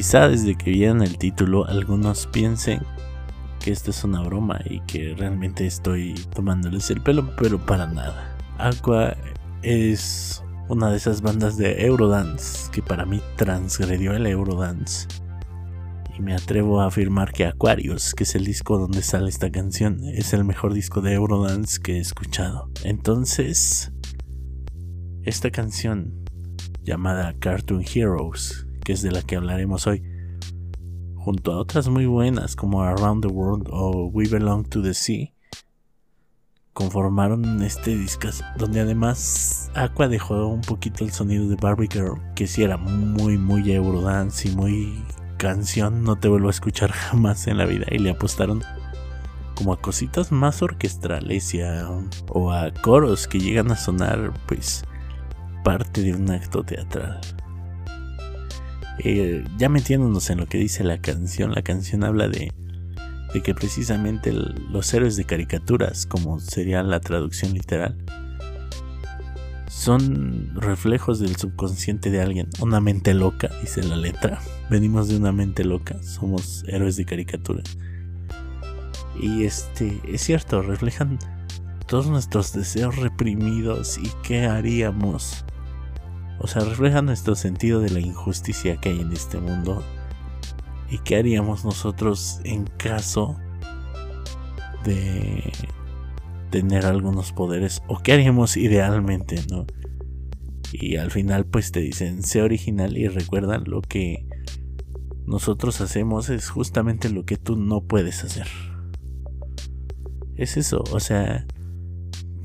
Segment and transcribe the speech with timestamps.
[0.00, 2.80] Quizá desde que vieron el título algunos piensen
[3.62, 8.34] que esto es una broma y que realmente estoy tomándoles el pelo, pero para nada.
[8.56, 9.14] Aqua
[9.60, 15.06] es una de esas bandas de Eurodance que para mí transgredió el Eurodance.
[16.16, 20.00] Y me atrevo a afirmar que Aquarius, que es el disco donde sale esta canción,
[20.14, 22.70] es el mejor disco de Eurodance que he escuchado.
[22.84, 23.92] Entonces,
[25.24, 26.24] esta canción
[26.84, 30.02] llamada Cartoon Heroes, que es de la que hablaremos hoy,
[31.14, 35.32] junto a otras muy buenas como Around the World o We Belong to the Sea,
[36.72, 38.26] conformaron este disco
[38.58, 43.38] donde además Aqua dejó un poquito el sonido de Barbie Girl, que si era muy
[43.38, 45.04] muy Eurodance y muy
[45.38, 48.60] canción, no te vuelvo a escuchar jamás en la vida y le apostaron
[49.54, 51.60] como a cositas más orquestrales y
[52.30, 54.82] o a coros que llegan a sonar pues
[55.62, 57.20] parte de un acto teatral.
[59.02, 62.52] Eh, ya metiéndonos en lo que dice la canción, la canción habla de,
[63.32, 67.96] de que precisamente los héroes de caricaturas, como sería la traducción literal,
[69.68, 74.40] son reflejos del subconsciente de alguien, una mente loca, dice la letra.
[74.68, 77.62] Venimos de una mente loca, somos héroes de caricatura.
[79.18, 81.18] Y este, es cierto, reflejan
[81.86, 85.44] todos nuestros deseos reprimidos y qué haríamos
[86.40, 89.84] o sea, refleja nuestro sentido de la injusticia que hay en este mundo.
[90.88, 93.36] ¿Y qué haríamos nosotros en caso
[94.82, 95.52] de
[96.50, 97.82] tener algunos poderes?
[97.88, 99.66] ¿O qué haríamos idealmente, no?
[100.72, 104.26] Y al final pues te dicen, sé original y recuerda lo que
[105.26, 108.46] nosotros hacemos es justamente lo que tú no puedes hacer.
[110.36, 111.46] Es eso, o sea,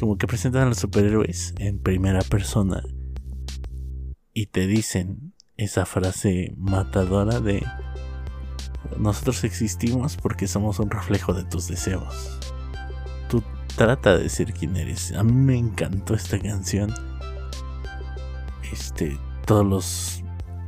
[0.00, 2.82] como que presentan a los superhéroes en primera persona
[4.34, 7.64] y te dicen esa frase matadora de
[8.98, 12.38] nosotros existimos porque somos un reflejo de tus deseos.
[13.28, 13.42] Tú
[13.76, 15.12] trata de ser quien eres.
[15.12, 16.92] A mí me encantó esta canción.
[18.72, 20.22] Este, todos los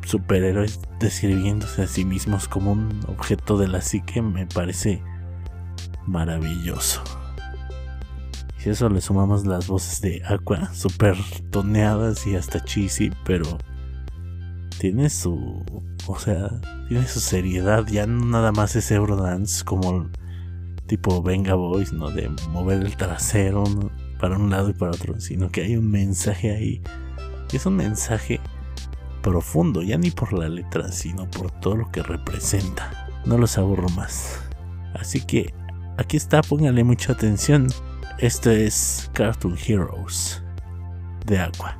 [0.06, 5.02] superhéroes describiéndose a sí mismos como un objeto de la psique me parece
[6.06, 7.02] maravilloso.
[8.64, 11.18] Si eso le sumamos las voces de Aqua, super
[11.50, 13.58] toneadas y hasta cheesy, pero
[14.80, 15.62] tiene su.
[16.06, 16.48] O sea,
[16.88, 17.86] tiene su seriedad.
[17.86, 20.08] Ya no nada más es Eurodance como
[20.86, 22.08] tipo Venga Boys, ¿no?
[22.08, 23.64] De mover el trasero
[24.18, 26.80] para un lado y para otro, sino que hay un mensaje ahí.
[27.52, 28.40] es un mensaje
[29.20, 33.10] profundo, ya ni por la letra, sino por todo lo que representa.
[33.26, 34.40] No los aburro más.
[34.94, 35.52] Así que
[35.98, 37.68] aquí está, póngale mucha atención.
[38.18, 40.40] Esto es Cartoon Heroes
[41.26, 41.76] de Aqua.